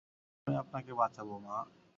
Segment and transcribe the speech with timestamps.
[0.47, 1.57] আমি আপনাকে বাঁচাবো, মা!